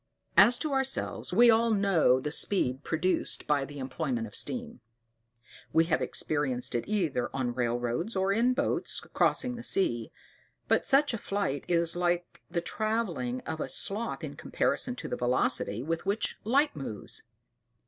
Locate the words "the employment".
3.65-4.25